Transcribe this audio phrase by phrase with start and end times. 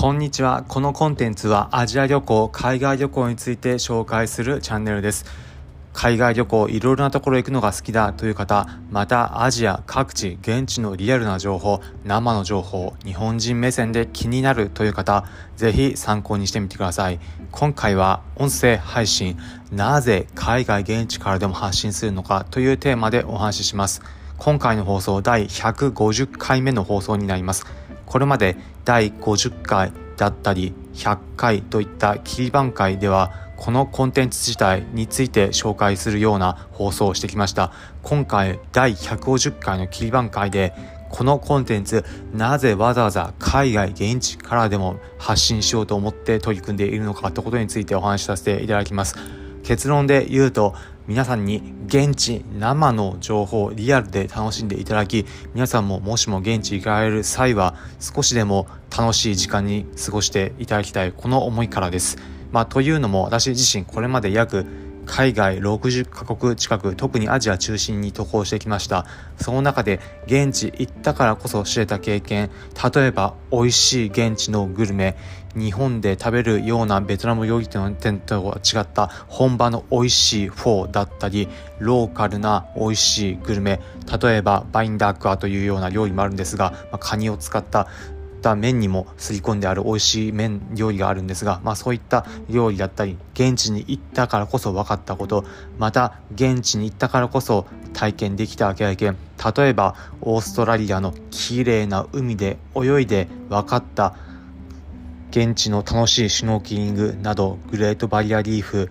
[0.00, 0.64] こんにちは。
[0.68, 5.24] このコンテンツはアジア旅行、海外旅行について紹介するチャンネルです。
[5.92, 15.24] 海外旅行、いろいろなところ行くのが好きだという方、またアジア各地、現地のリアルな情報、生の情報、日本人目線で気になるという方、
[15.56, 17.18] ぜひ参考にしてみてください。
[17.50, 19.36] 今回は音声配信、
[19.72, 24.00] なぜ海外現地からでも発信するのかというテーマでお話しします。
[24.36, 27.66] 今回の放送第150回目の放送になります。
[28.08, 37.72] これまで第50回だったり100回といった切り番回ではこのコンテンツ自体について紹介するような放送をしてきました。
[38.02, 40.72] 今回第150回の切り番回で
[41.10, 49.16] このコンテンツなぜわざわざ海外現地からでも発信しようと思って取り組んでいるのかということについてお話しさせていただきます。
[49.64, 50.74] 結論で言うと
[51.08, 62.18] 皆さんに現地生の情報リアルで楽しんでいただき皆さんももしも現地行かれる際は少しでも楽しい時間に過ごしていただきたいこの思いからです。
[62.52, 64.66] まあ、というのも私自身これまで約
[65.08, 69.06] 海外60カ国近く特にアジア中心に渡航してきました。
[69.40, 72.50] その中で現地行ったからこそ知れた経験。
[72.94, 75.16] 例えば美味しい現地のグルメ。
[75.56, 81.48] 日本で食べるようなベトナム料理店とは違った本場の美味しいフォーだったり
[81.78, 83.80] ローカルな美味しいグルメ。
[84.22, 87.88] 例えばバインダークアというような料理もあるんですが、まあ、カニを使った
[88.38, 95.44] った麺にもすり込んである美味しい麺料理があるんですが、まあそういった料理だったり、現地に行ったからこそ分かったこと、
[95.78, 99.16] また現地に行ったからこそ体験できた経験、
[99.56, 104.14] 例えばオーストラリアの綺麗な海で泳いで分かった
[105.30, 108.90] 現地の楽しいシュノーキリングなどグレートバリアリーフ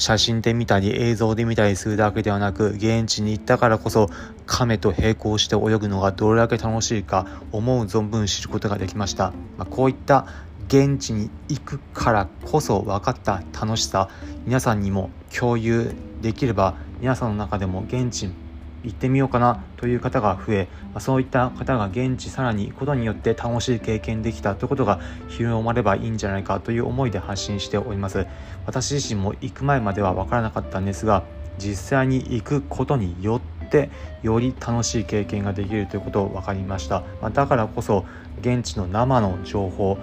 [0.00, 4.08] 写真で見たり映像で見たりするだけではなく現地に行ったからこそ
[4.46, 10.26] 亀と並行して泳ぐのがどれだけ楽しいか思う存分知ることができました、まあ、こういった
[10.68, 14.08] 現地に行くからこそ分かった楽しさ。
[14.46, 18.30] 皆さんにも共有できれば皆さんの中でも現地
[18.82, 20.68] 行ってみようかなという方が増え
[20.98, 28.26] そういった方が現地さらに行くことによって楽しい経験できたということが広まればいいんじゃないかという思いで発信しております。
[28.66, 31.24] 私自身も行く前までは分からなかったんですが
[31.58, 33.90] 実際に行くことによって
[34.22, 37.02] より楽しい経験ができるということを分かりました。
[37.32, 38.04] だからこそ
[38.40, 39.98] 現地の生の情報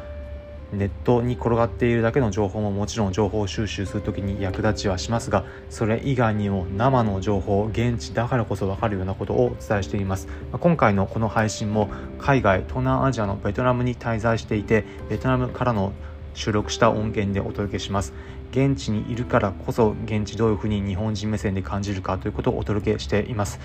[0.73, 10.27] ネットに転がっているだけの情報ももちろん情報収集する時に役立ちはしますがそれ以外にも生の情報現地だからこそ分かるようなことをお伝えしています。
[10.51, 11.89] 今回のこの配信も
[12.19, 15.93] 海外東南アジアのベトナムに滞在していてベトナムからの
[16.33, 18.13] 収録した音源でお届けします。
[18.51, 23.59] 現地にいるからこそ現地どういうふうに日本人目線で感じるかということをお届けしています。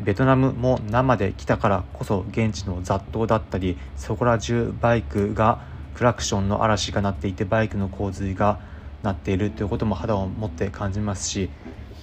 [0.00, 5.60] ベトナムも生で来たからこそ現地の雑踏だったりそこら中バイクが
[5.96, 8.60] クラクションの嵐が鳴っていてバイクの洪水が
[9.02, 11.48] 鳴っているということも肌を持って感じますし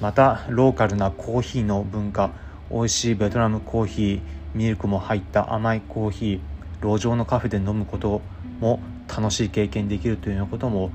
[0.01, 2.31] またローカルなコーヒーの文化
[2.71, 4.21] 美味しいベトナムコーヒー
[4.55, 8.21] ミルクも入った甘いコーヒー路上のカフェで飲むこと
[8.59, 10.89] も楽しい経験できるというようなことも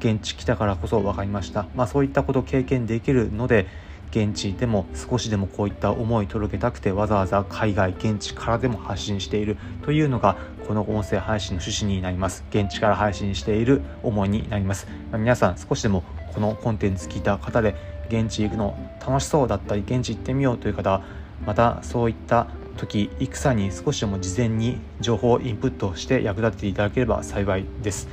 [0.00, 3.68] 現地来たからこそ分かりました、まあ、そういったことを経験できるので
[4.10, 12.44] 現地でも少しでもこういった思い届けたくてわざわざ海外現地からでも発信しているというのがこの音声配信の趣旨になります。
[12.50, 16.02] 現地から配信している思いになります、皆さん少しでも
[16.34, 17.74] このコンテンツ聞いた方で
[18.08, 21.02] 現地行くの楽しそうだったり現地行ってみようという方
[21.46, 28.08] またそういった時戦に少しでも事前に情報をインプットして役立てていただければ幸いです。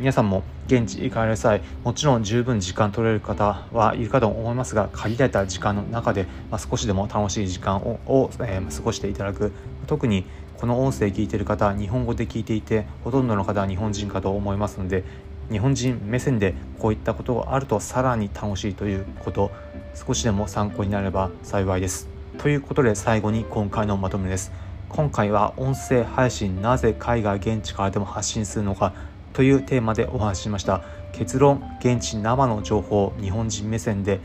[0.00, 9.52] 皆さんも現地行かれる際もちろん十分時間取れる方はいるかと思いますが限られた時間の中で、まあ、少しでも楽しい時間をを、えー、過ごしていただく
[9.86, 10.24] 特に
[10.56, 15.04] この音声聞いている方日本語で聞いていてほとんどの方は日本人かと思いますので
[15.50, 19.50] 日本人目線でこういったことがあるとさらに楽しいということ
[19.94, 22.08] 少しでも参考になれば幸いです。
[22.38, 24.50] ということで最後に今回のまとめです。
[24.88, 28.92] 今回は音声配信なぜ海外現地からでも発信するのか
[29.32, 30.82] というテーマでお話ししました。
[31.12, 34.20] 結論現地生の情報日本人目線で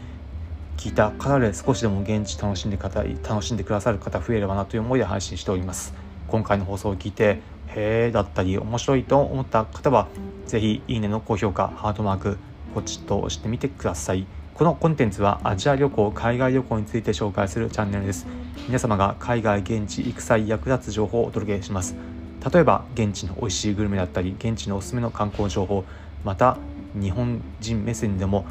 [0.77, 5.93] 聞いた方で少しでも現地楽しんで方楽しんでくださる方増えればなという思いで配信しております。
[6.27, 10.07] 今回の放送を聞いてへえだったり面白いと思った方は
[10.47, 12.37] 是非いいねの高評価ハートマーク
[12.73, 14.25] ポチッと押してみてください。
[14.53, 18.25] このコンテンツはアジア旅行海外旅行について紹介するチャンネルです。
[18.67, 22.14] 皆様が海外現地行く際役立つ情報をお届けします。
[22.51, 25.83] 例えば現地の美味しいグルメだったり現地のおすすめの観光情報
[26.23, 26.57] また
[26.93, 28.45] 日本人目線でも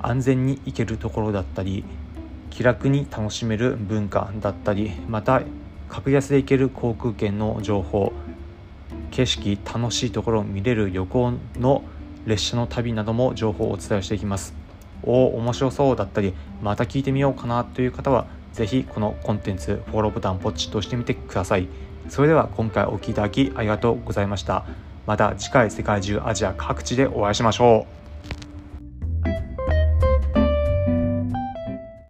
[0.00, 1.84] 安全に行けるところだったり
[2.50, 5.42] 気楽に楽しめる文化だったりまた
[5.88, 8.12] 格安で行ける航空券の情報
[9.10, 11.84] 景色楽しいところを見れる旅行の
[12.26, 14.54] 列車の旅なども情報をお伝えしていきます。
[15.02, 21.68] おお面白そうだったりまた聞いてみようかなという方は是非このコンテンツフォローボタンポチッと押してみてください。
[22.08, 24.64] それでは今回お聴きいただきありがとうございました。
[25.06, 28.05] また次回世界中アジア各地でお会いしましょう。